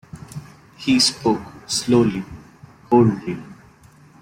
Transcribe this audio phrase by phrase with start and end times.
[0.77, 2.23] He spoke slowly,
[2.89, 3.37] coldly.